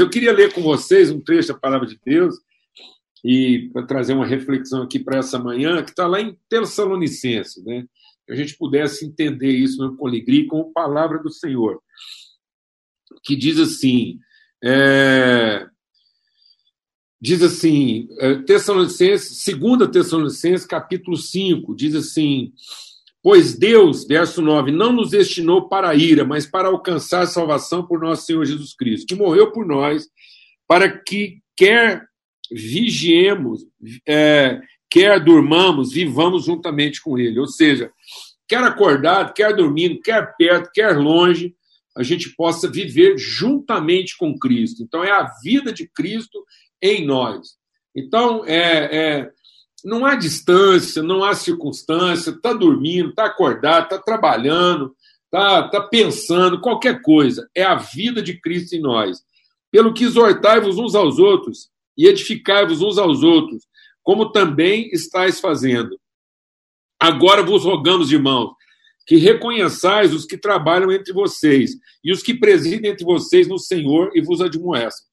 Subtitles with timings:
[0.00, 2.36] Eu queria ler com vocês um trecho da palavra de Deus
[3.24, 7.84] e para trazer uma reflexão aqui para essa manhã, que está lá em Tessalonicenses, né?
[8.26, 11.80] Que a gente pudesse entender isso no Coligri como palavra do Senhor,
[13.24, 14.18] que diz assim,
[14.62, 15.66] é,
[17.20, 22.52] diz assim, é, Tessalonicenses, 2 Tessalonicenses, capítulo 5, diz assim,
[23.22, 28.00] Pois Deus, verso 9, não nos destinou para a ira, mas para alcançar salvação por
[28.00, 30.08] nosso Senhor Jesus Cristo, que morreu por nós,
[30.66, 32.06] para que quer
[32.50, 33.66] vigiemos,
[34.06, 37.38] é, quer durmamos, vivamos juntamente com Ele.
[37.38, 37.90] Ou seja,
[38.46, 41.54] quer acordado, quer dormindo, quer perto, quer longe,
[41.96, 44.82] a gente possa viver juntamente com Cristo.
[44.82, 46.44] Então, é a vida de Cristo
[46.80, 47.58] em nós.
[47.94, 49.30] Então, é, é
[49.84, 56.60] não há distância, não há circunstância, está dormindo, está acordado, está trabalhando, está tá pensando,
[56.60, 57.48] qualquer coisa.
[57.54, 59.22] É a vida de Cristo em nós.
[59.70, 63.64] Pelo que exortai-vos uns aos outros e edificai-vos uns aos outros,
[64.02, 65.98] como também estáis fazendo.
[66.98, 68.52] Agora vos rogamos, irmãos,
[69.06, 71.72] que reconheçais os que trabalham entre vocês
[72.02, 75.06] e os que presidem entre vocês no Senhor e vos admoestam.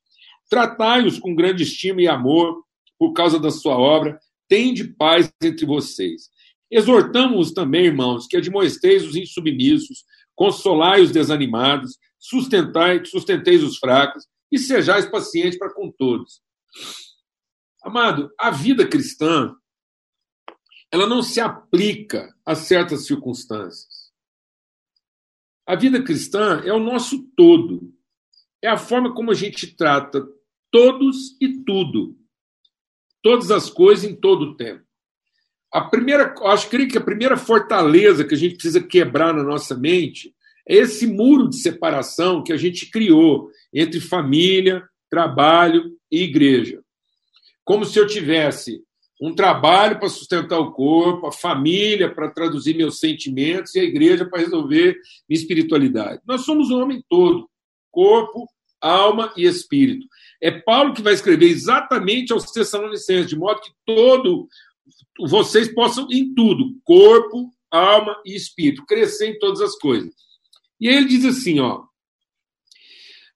[0.50, 2.64] Tratai-os com grande estima e amor
[2.98, 6.30] por causa da sua obra, tende paz entre vocês.
[6.70, 10.04] Exortamos também, irmãos, que admoesteis os insubmissos,
[10.36, 16.42] consolai os desanimados, sustentai, sustenteis os fracos e sejais pacientes para com todos.
[17.84, 19.56] Amado, a vida cristã
[20.92, 24.12] ela não se aplica a certas circunstâncias.
[25.68, 27.94] A vida cristã é o nosso todo.
[28.62, 30.26] É a forma como a gente trata
[30.72, 32.18] todos e tudo.
[33.26, 34.84] Todas as coisas em todo o tempo.
[35.74, 40.34] A primeira, acho que a primeira fortaleza que a gente precisa quebrar na nossa mente
[40.68, 46.86] é esse muro de separação que a gente criou entre família, trabalho e igreja
[47.66, 48.84] como se eu tivesse
[49.20, 54.26] um trabalho para sustentar o corpo, a família para traduzir meus sentimentos e a igreja
[54.26, 56.22] para resolver minha espiritualidade.
[56.28, 57.50] Nós somos um homem todo,
[57.92, 58.48] corpo,
[58.86, 60.08] alma e espírito.
[60.42, 64.48] É Paulo que vai escrever exatamente aos Tessalonicenses, de modo que todo
[65.20, 70.14] vocês possam em tudo, corpo, alma e espírito, crescer em todas as coisas.
[70.80, 71.84] E ele diz assim, ó,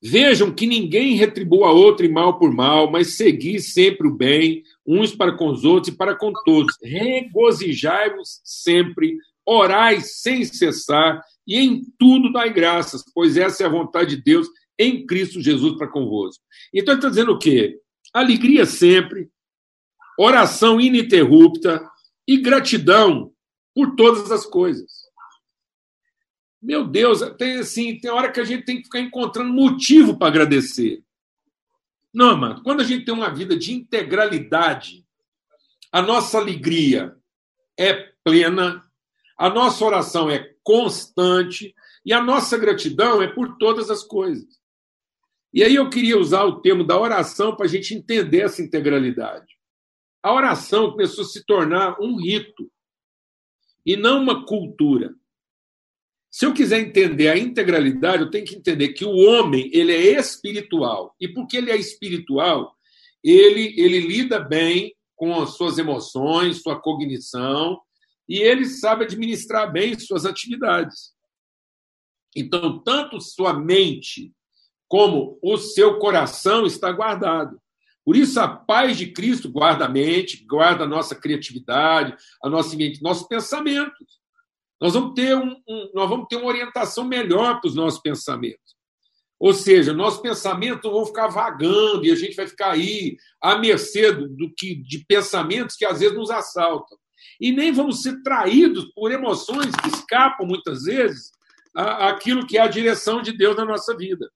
[0.02, 4.64] Vejam que ninguém retribua a outro em mal por mal, mas segui sempre o bem,
[4.88, 6.74] uns para com os outros e para com todos.
[6.82, 14.16] Regozijai-vos sempre, orai sem cessar, e em tudo dai graças, pois essa é a vontade
[14.16, 14.48] de Deus
[14.79, 16.41] em Cristo Jesus para convosco.
[16.73, 17.78] Então ele está dizendo o quê?
[18.13, 19.29] Alegria sempre,
[20.17, 21.85] oração ininterrupta
[22.25, 23.34] e gratidão
[23.75, 24.90] por todas as coisas.
[26.62, 30.28] Meu Deus, tem assim, tem hora que a gente tem que ficar encontrando motivo para
[30.28, 31.03] agradecer.
[32.13, 35.06] Não, mano, quando a gente tem uma vida de integralidade,
[35.91, 37.16] a nossa alegria
[37.78, 38.84] é plena,
[39.38, 41.73] a nossa oração é constante
[42.06, 44.59] e a nossa gratidão é por todas as coisas.
[45.54, 49.58] E aí eu queria usar o termo da oração para a gente entender essa integralidade.
[50.22, 52.72] A oração começou a se tornar um rito
[53.86, 55.16] e não uma cultura.
[56.30, 60.20] Se eu quiser entender a integralidade, eu tenho que entender que o homem ele é
[60.20, 61.16] espiritual.
[61.20, 62.76] E porque ele é espiritual,
[63.24, 67.82] ele, ele lida bem com as suas emoções, sua cognição,
[68.28, 71.14] e ele sabe administrar bem suas atividades.
[72.36, 74.32] Então, tanto sua mente
[74.90, 77.62] como o seu coração está guardado.
[78.04, 82.76] Por isso, a paz de Cristo guarda a mente, guarda a nossa criatividade, a nossa
[82.76, 84.20] mente, nossos pensamentos.
[84.82, 88.76] Nós vamos ter, um, um, nós vamos ter uma orientação melhor para os nossos pensamentos.
[89.40, 94.12] Ou seja, nossos pensamentos vão ficar vagando e a gente vai ficar aí à mercê
[94.12, 96.97] do, do que, de pensamentos que às vezes nos assaltam.
[97.40, 101.32] E nem vamos ser traídos por emoções que escapam muitas vezes
[101.76, 104.30] aquilo que é a direção de Deus na nossa vida.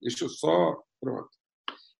[0.00, 0.82] Deixa eu só.
[1.00, 1.30] Pronto.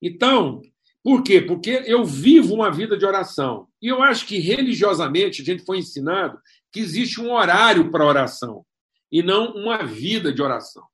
[0.02, 0.62] Então,
[1.02, 1.41] por quê?
[1.41, 3.69] Porque eu vivo uma vida de oração.
[3.81, 6.38] E eu acho que religiosamente a gente foi ensinado
[6.73, 8.64] que existe um horário para oração
[9.11, 10.87] e não uma vida de oração.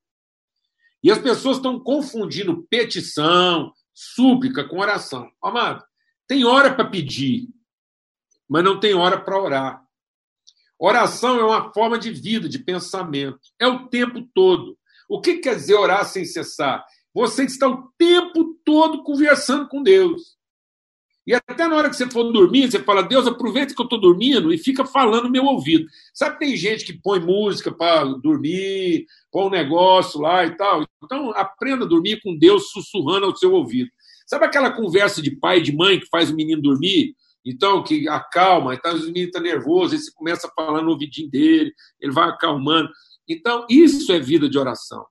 [1.03, 5.31] E as pessoas estão confundindo petição, súplica com oração.
[5.43, 5.85] Amado,
[6.26, 7.49] tem hora para pedir,
[8.49, 9.87] mas não tem hora para orar.
[10.79, 13.41] Oração é uma forma de vida, de pensamento.
[13.58, 14.79] É o tempo todo.
[15.08, 16.85] O que quer dizer orar sem cessar?
[17.14, 20.37] Você está o tempo todo conversando com Deus.
[21.26, 24.00] E até na hora que você for dormir, você fala, Deus, aproveita que eu estou
[24.00, 25.85] dormindo e fica falando no meu ouvido.
[26.14, 30.87] Sabe, tem gente que põe música para dormir, põe um negócio lá e tal.
[31.03, 33.91] Então, aprenda a dormir com Deus sussurrando ao seu ouvido.
[34.25, 37.17] Sabe aquela conversa de pai e de mãe que faz o menino dormir?
[37.44, 41.31] Então, que acalma, então o menino está nervoso, aí você começa a falar no ouvidinho
[41.31, 42.88] dele, ele vai acalmando.
[43.28, 45.05] Então, isso é vida de oração.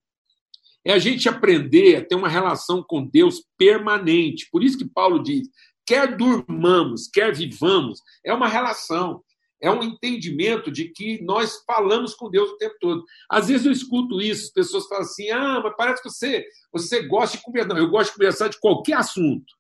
[0.85, 4.47] É a gente aprender a ter uma relação com Deus permanente.
[4.51, 5.47] Por isso que Paulo diz:
[5.85, 9.23] quer durmamos, quer vivamos, é uma relação,
[9.62, 13.03] é um entendimento de que nós falamos com Deus o tempo todo.
[13.29, 17.01] Às vezes eu escuto isso, as pessoas falam assim: ah, mas parece que você, você
[17.07, 17.69] gosta de conversar.
[17.69, 19.53] Não, eu gosto de conversar de qualquer assunto.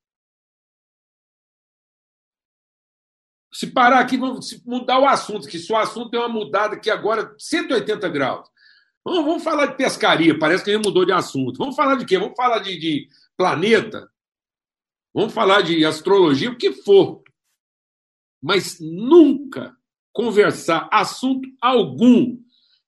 [3.55, 6.89] Se parar aqui, vamos mudar o assunto, que se o assunto tem uma mudada aqui
[6.89, 8.49] agora 180 graus.
[9.01, 11.57] Vamos, vamos falar de pescaria, parece que a gente mudou de assunto.
[11.57, 12.19] Vamos falar de quê?
[12.19, 13.07] Vamos falar de, de
[13.37, 14.11] planeta?
[15.13, 17.23] Vamos falar de astrologia, o que for.
[18.43, 19.73] Mas nunca
[20.11, 22.37] conversar assunto algum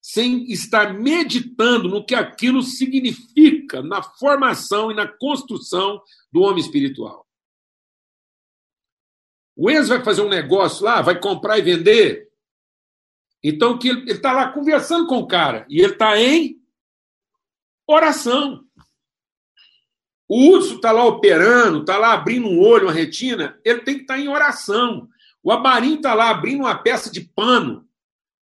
[0.01, 7.26] sem estar meditando no que aquilo significa na formação e na construção do homem espiritual.
[9.57, 12.30] O Enzo vai fazer um negócio lá, vai comprar e vender.
[13.44, 16.62] Então que ele está lá conversando com o cara e ele está em
[17.88, 18.63] oração.
[20.30, 24.01] O urso está lá operando, está lá abrindo um olho, uma retina, ele tem que
[24.01, 25.09] estar tá em oração.
[25.42, 27.88] O Abarim está lá abrindo uma peça de pano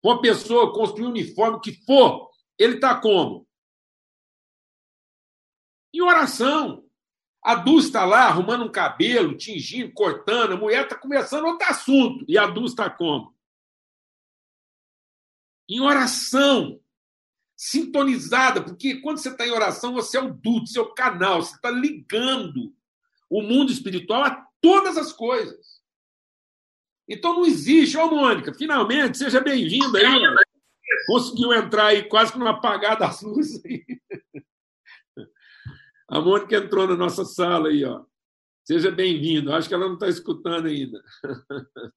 [0.01, 3.47] para uma pessoa construir um uniforme, que for, ele está como?
[5.93, 6.83] Em oração.
[7.41, 12.25] A Dulce está lá arrumando um cabelo, tingindo, cortando, a mulher está começando outro assunto.
[12.27, 13.33] E a Dulce está como?
[15.69, 16.79] Em oração
[17.55, 21.69] sintonizada, porque quando você está em oração, você é o duto, seu canal, você está
[21.69, 22.73] ligando
[23.29, 25.79] o mundo espiritual a todas as coisas.
[27.07, 27.97] Então não existe.
[27.97, 30.21] Ô, Mônica, finalmente, seja bem-vinda aí.
[31.07, 33.83] Conseguiu entrar aí quase com uma apagada das luzes aí.
[36.09, 38.03] A Mônica entrou na nossa sala aí, ó.
[38.63, 39.53] Seja bem-vindo.
[39.53, 41.03] Acho que ela não está escutando ainda.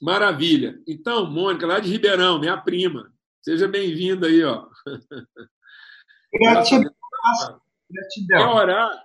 [0.00, 0.80] Maravilha.
[0.86, 3.12] Então, Mônica, lá de Ribeirão, minha prima.
[3.42, 4.68] Seja bem-vindo aí, ó.
[7.90, 8.38] Gratidão.
[8.38, 9.04] É orar,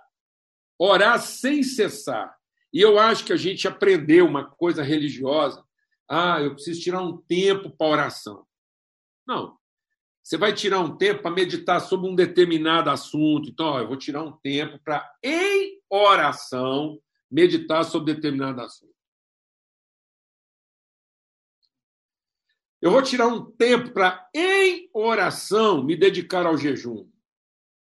[0.78, 2.36] orar sem cessar.
[2.72, 5.64] E eu acho que a gente aprendeu uma coisa religiosa.
[6.08, 8.46] Ah, eu preciso tirar um tempo para oração.
[9.26, 9.56] Não.
[10.26, 13.48] Você vai tirar um tempo para meditar sobre um determinado assunto.
[13.48, 17.00] Então, ó, eu vou tirar um tempo para, em oração,
[17.30, 18.92] meditar sobre determinado assunto.
[22.82, 27.08] Eu vou tirar um tempo para, em oração, me dedicar ao jejum.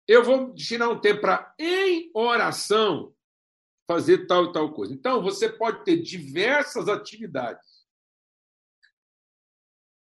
[0.06, 3.14] Eu vou tirar um tempo para, em oração,
[3.86, 4.92] fazer tal e tal coisa.
[4.92, 7.73] Então, você pode ter diversas atividades.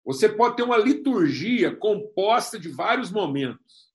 [0.06, 3.92] Você pode ter uma liturgia composta de vários momentos.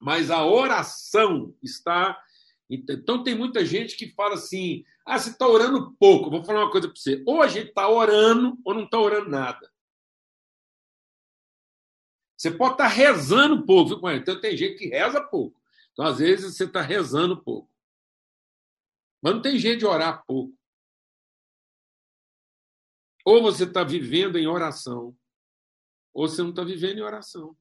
[0.00, 2.20] Mas a oração está.
[2.68, 6.30] Então, tem muita gente que fala assim: ah, você está orando pouco.
[6.30, 7.22] Vou falar uma coisa para você.
[7.26, 9.72] Ou a gente está orando ou não está orando nada.
[12.36, 14.08] Você pode estar tá rezando pouco.
[14.10, 15.60] Então tem gente que reza pouco.
[15.92, 17.68] Então, às vezes, você está rezando pouco.
[19.20, 20.56] Mas não tem jeito de orar pouco.
[23.28, 25.14] Ou você está vivendo em oração,
[26.14, 27.54] ou você não está vivendo em oração.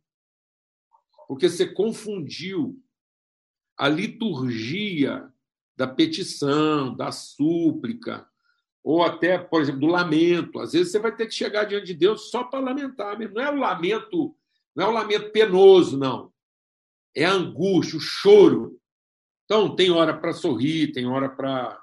[1.27, 2.81] Porque você confundiu
[3.75, 5.29] a liturgia
[5.75, 8.25] da petição, da súplica,
[8.81, 10.57] ou até, por exemplo, do lamento.
[10.61, 13.35] Às vezes você vai ter que chegar diante de Deus só para lamentar mesmo.
[13.35, 14.37] Não é o lamento,
[14.73, 16.31] não é o lamento penoso, não.
[17.13, 18.79] É a angústia, o choro.
[19.43, 21.77] Então, tem hora para sorrir, tem hora para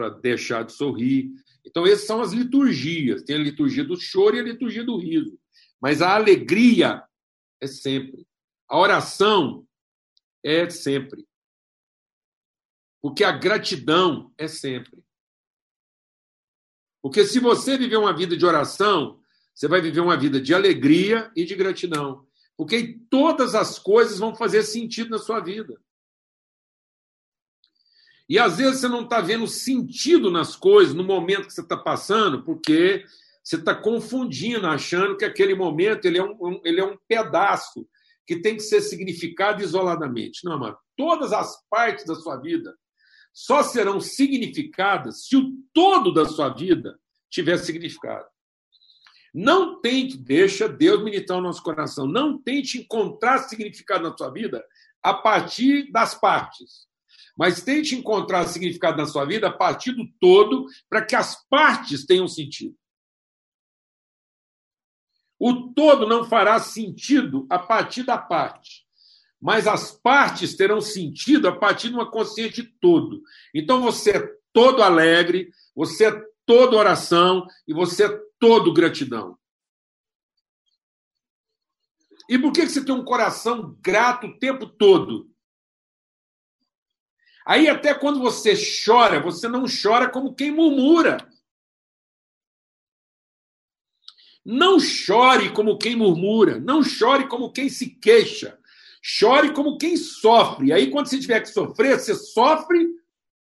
[0.00, 1.30] para deixar de sorrir.
[1.62, 3.22] Então, essas são as liturgias.
[3.22, 5.38] Tem a liturgia do choro e a liturgia do riso.
[5.78, 7.04] Mas a alegria
[7.60, 8.26] é sempre.
[8.66, 9.66] A oração
[10.42, 11.26] é sempre.
[13.02, 15.04] Porque a gratidão é sempre.
[17.02, 19.22] Porque se você viver uma vida de oração,
[19.54, 22.26] você vai viver uma vida de alegria e de gratidão.
[22.56, 25.78] Porque todas as coisas vão fazer sentido na sua vida.
[28.30, 31.76] E às vezes você não está vendo sentido nas coisas no momento que você está
[31.76, 33.04] passando, porque
[33.42, 37.84] você está confundindo, achando que aquele momento ele é um, ele é um pedaço
[38.24, 40.44] que tem que ser significado isoladamente.
[40.44, 42.72] Não, mas todas as partes da sua vida
[43.32, 46.96] só serão significadas se o todo da sua vida
[47.28, 48.28] tiver significado.
[49.34, 54.64] Não tente, deixa Deus militar o nosso coração, não tente encontrar significado na sua vida
[55.02, 56.89] a partir das partes.
[57.36, 62.04] Mas tente encontrar significado na sua vida a partir do todo, para que as partes
[62.04, 62.76] tenham sentido.
[65.38, 68.84] O todo não fará sentido a partir da parte,
[69.40, 73.22] mas as partes terão sentido a partir de uma consciência de todo.
[73.54, 79.38] Então você é todo alegre, você é todo oração e você é todo gratidão.
[82.28, 85.29] E por que você tem um coração grato o tempo todo?
[87.50, 91.18] Aí, até quando você chora, você não chora como quem murmura.
[94.44, 98.56] Não chore como quem murmura, não chore como quem se queixa.
[99.02, 100.72] Chore como quem sofre.
[100.72, 102.88] Aí, quando você tiver que sofrer, você sofre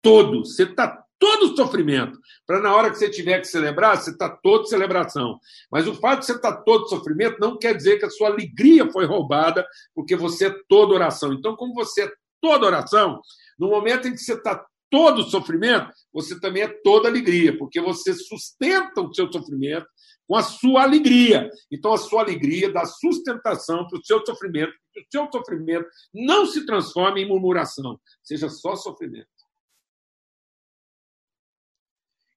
[0.03, 0.45] todo.
[0.45, 2.19] Você está todo sofrimento.
[2.45, 5.39] Para na hora que você tiver que celebrar, você está todo celebração.
[5.71, 8.27] Mas o fato de você estar tá todo sofrimento não quer dizer que a sua
[8.27, 11.33] alegria foi roubada, porque você é toda oração.
[11.33, 13.23] Então, como você é toda oração,
[13.59, 18.15] no momento em que você está todo sofrimento, você também é toda alegria, porque você
[18.15, 19.87] sustenta o seu sofrimento
[20.27, 21.51] com a sua alegria.
[21.71, 26.47] Então, a sua alegria dá sustentação para o seu sofrimento, que o seu sofrimento não
[26.47, 29.29] se transforme em murmuração, seja só sofrimento.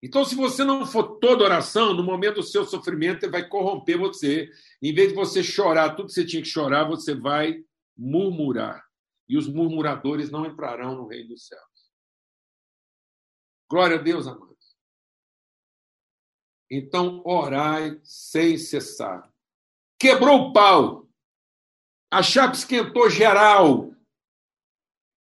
[0.02, 3.98] Então, se você não for toda oração, no momento do seu sofrimento, ele vai corromper
[3.98, 4.50] você.
[4.82, 7.64] Em vez de você chorar tudo que você tinha que chorar, você vai
[7.98, 8.87] murmurar.
[9.27, 11.62] E os murmuradores não entrarão no reino dos céus.
[13.69, 14.77] Glória a Deus, amados.
[16.69, 19.31] Então, orai sem cessar.
[20.00, 21.07] Quebrou o pau.
[22.12, 23.93] A chapa esquentou geral.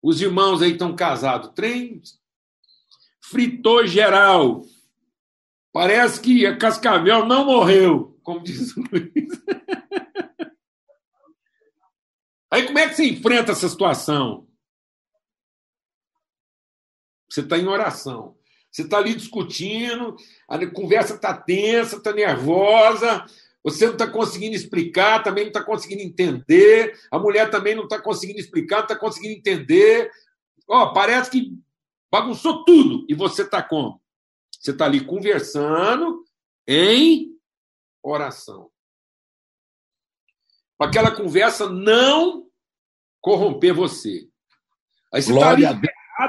[0.01, 1.53] Os irmãos aí estão casados.
[1.53, 2.01] Trem
[3.21, 4.63] fritou geral.
[5.71, 9.11] Parece que a Cascavel não morreu, como diz o Luiz.
[12.55, 14.47] Aí como é que você enfrenta essa situação?
[17.29, 18.37] Você está em oração.
[18.71, 20.15] Você está ali discutindo,
[20.47, 23.25] a conversa está tensa, está nervosa,
[23.61, 28.01] você não está conseguindo explicar, também não está conseguindo entender, a mulher também não está
[28.01, 30.09] conseguindo explicar, não está conseguindo entender.
[30.65, 31.59] Ó, parece que
[32.09, 33.05] bagunçou tudo.
[33.09, 34.01] E você está como?
[34.49, 36.23] Você está ali conversando
[36.65, 37.37] em
[38.01, 38.71] oração.
[40.77, 42.44] Para aquela conversa não
[43.25, 44.29] corromper você.
[45.11, 45.57] Aí você está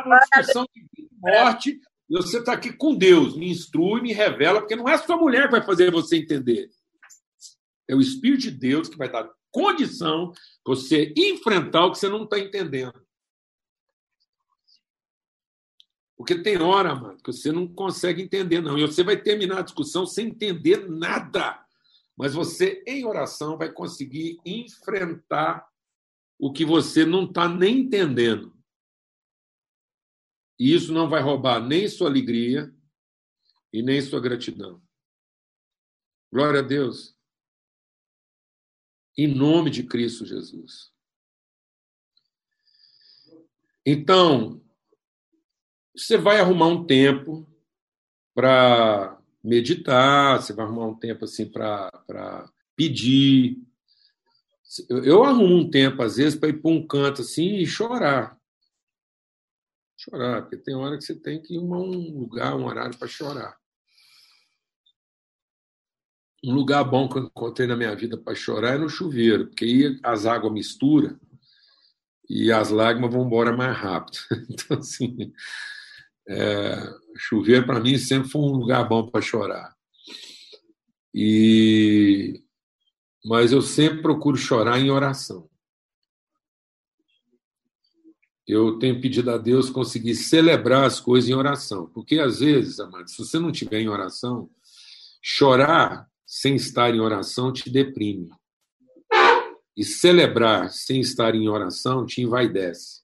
[0.06, 3.36] na discussão de morte, e você está aqui com Deus.
[3.36, 6.70] Me instrui, me revela, porque não é sua mulher que vai fazer você entender.
[7.86, 10.32] É o Espírito de Deus que vai dar condição
[10.64, 12.98] para você enfrentar o que você não está entendendo.
[16.16, 18.78] Porque tem hora, mano, que você não consegue entender, não.
[18.78, 21.62] E você vai terminar a discussão sem entender nada.
[22.16, 25.68] Mas você, em oração, vai conseguir enfrentar
[26.38, 28.56] o que você não está nem entendendo.
[30.58, 32.74] E isso não vai roubar nem sua alegria
[33.72, 34.82] e nem sua gratidão.
[36.32, 37.16] Glória a Deus.
[39.16, 40.92] Em nome de Cristo Jesus.
[43.84, 44.62] Então,
[45.94, 47.46] você vai arrumar um tempo
[48.34, 53.65] para meditar, você vai arrumar um tempo assim para pedir.
[54.88, 58.36] Eu, eu, arrumo um tempo, às vezes, para ir para um canto assim e chorar.
[59.96, 63.08] Chorar, porque tem hora que você tem que ir a um lugar, um horário para
[63.08, 63.56] chorar.
[66.44, 69.64] Um lugar bom que eu encontrei na minha vida para chorar é no chuveiro, porque
[69.64, 71.18] aí as águas misturam
[72.28, 74.18] e as lágrimas vão embora mais rápido.
[74.50, 75.32] Então, assim,
[76.28, 79.74] é, chuveiro, para mim, sempre foi um lugar bom para chorar.
[81.14, 82.44] E
[83.26, 85.50] Mas eu sempre procuro chorar em oração.
[88.46, 91.88] Eu tenho pedido a Deus conseguir celebrar as coisas em oração.
[91.88, 94.48] Porque, às vezes, amado, se você não estiver em oração,
[95.20, 98.30] chorar sem estar em oração te deprime.
[99.76, 103.02] E celebrar sem estar em oração te envaidece.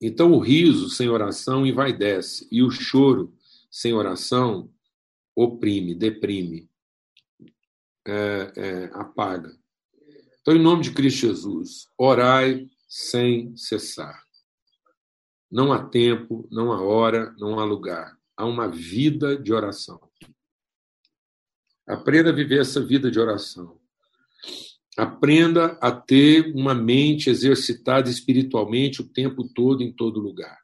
[0.00, 3.34] Então, o riso sem oração envaidece, e o choro
[3.68, 4.72] sem oração
[5.34, 6.67] oprime, deprime,
[8.08, 9.54] é, é, apaga.
[10.40, 14.24] Então, em nome de Cristo Jesus, orai sem cessar.
[15.50, 18.16] Não há tempo, não há hora, não há lugar.
[18.34, 20.00] Há uma vida de oração.
[21.86, 23.78] Aprenda a viver essa vida de oração.
[24.96, 30.58] Aprenda a ter uma mente exercitada espiritualmente o tempo todo, em todo lugar.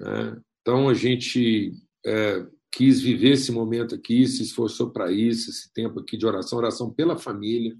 [0.00, 1.72] É, então, a gente
[2.04, 6.58] é, quis viver esse momento aqui, se esforçou para isso, esse tempo aqui de oração,
[6.58, 7.76] oração pela família.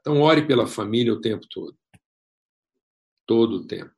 [0.00, 1.76] Então, ore pela família o tempo todo.
[3.26, 3.90] Todo o tempo.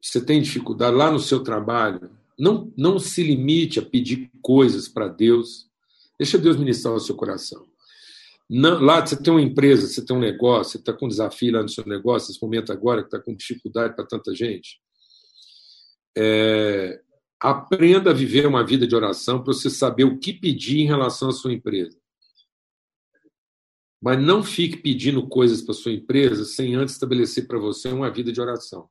[0.00, 2.10] Você tem dificuldade lá no seu trabalho?
[2.38, 5.70] Não, não se limite a pedir coisas para Deus.
[6.18, 7.66] Deixa Deus ministrar o seu coração.
[8.48, 11.62] Não, lá você tem uma empresa, você tem um negócio, você está com desafio lá
[11.62, 14.78] no seu negócio, nesse momento agora que está com dificuldade para tanta gente.
[16.16, 17.00] É,
[17.44, 21.28] aprenda a viver uma vida de oração para você saber o que pedir em relação
[21.28, 22.00] à sua empresa.
[24.00, 28.32] Mas não fique pedindo coisas para sua empresa sem antes estabelecer para você uma vida
[28.32, 28.88] de oração.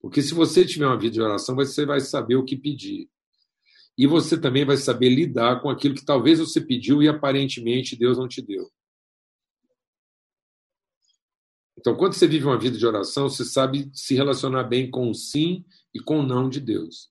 [0.00, 3.10] Porque se você tiver uma vida de oração, você vai saber o que pedir.
[3.96, 8.16] E você também vai saber lidar com aquilo que talvez você pediu e aparentemente Deus
[8.16, 8.70] não te deu.
[11.76, 15.14] Então, quando você vive uma vida de oração, você sabe se relacionar bem com o
[15.14, 17.10] sim e com o não de Deus.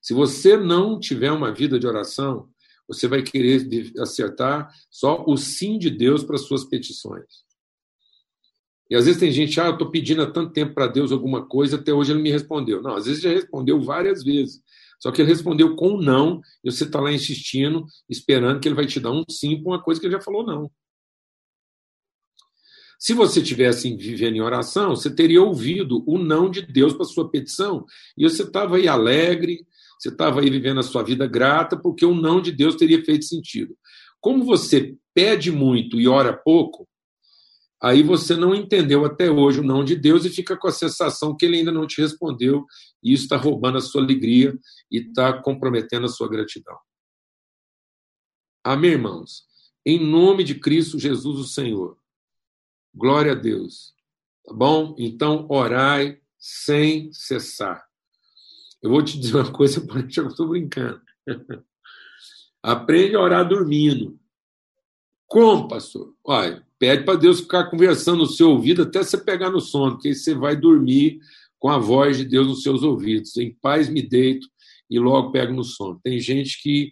[0.00, 2.48] Se você não tiver uma vida de oração,
[2.86, 7.46] você vai querer acertar só o sim de Deus para as suas petições.
[8.90, 11.44] E às vezes tem gente, ah, eu estou pedindo há tanto tempo para Deus alguma
[11.44, 12.80] coisa, até hoje ele me respondeu.
[12.80, 14.62] Não, às vezes já respondeu várias vezes.
[14.98, 18.74] Só que ele respondeu com um não, e você está lá insistindo, esperando que ele
[18.74, 20.70] vai te dar um sim para uma coisa que ele já falou não.
[22.98, 27.30] Se você tivesse vivendo em oração, você teria ouvido o não de Deus para sua
[27.30, 27.84] petição,
[28.16, 29.64] e você estava aí alegre,
[29.98, 33.24] você estava aí vivendo a sua vida grata, porque o não de Deus teria feito
[33.24, 33.76] sentido.
[34.20, 36.88] Como você pede muito e ora pouco,
[37.82, 41.36] aí você não entendeu até hoje o não de Deus e fica com a sensação
[41.36, 42.64] que ele ainda não te respondeu,
[43.02, 44.56] e isso está roubando a sua alegria
[44.90, 46.78] e está comprometendo a sua gratidão.
[48.64, 49.44] Amém, irmãos?
[49.84, 51.96] Em nome de Cristo Jesus, o Senhor.
[52.94, 53.94] Glória a Deus.
[54.44, 54.94] Tá bom?
[54.98, 57.87] Então, orai sem cessar.
[58.82, 61.00] Eu vou te dizer uma coisa, porém eu estou brincando.
[62.62, 64.18] Aprende a orar dormindo.
[65.26, 66.14] Como, pastor?
[66.24, 70.14] Olha, pede para Deus ficar conversando no seu ouvido até você pegar no sono, porque
[70.14, 71.18] você vai dormir
[71.58, 73.36] com a voz de Deus nos seus ouvidos.
[73.36, 74.48] Em paz me deito
[74.88, 76.00] e logo pego no sono.
[76.02, 76.90] Tem gente que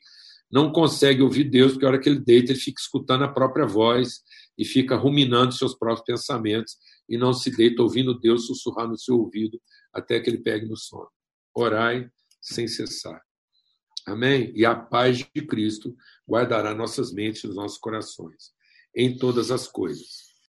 [0.51, 3.67] não consegue ouvir Deus, porque a hora que ele deita, ele fica escutando a própria
[3.67, 4.21] voz
[4.59, 6.77] e fica ruminando seus próprios pensamentos
[7.09, 9.61] e não se deita ouvindo Deus sussurrar no seu ouvido
[9.93, 11.09] até que ele pegue no sono
[11.57, 13.21] orai sem cessar.
[14.07, 14.53] Amém?
[14.55, 15.97] E a paz de Cristo
[16.29, 18.53] guardará nossas mentes e nossos corações
[18.95, 20.26] em todas as coisas.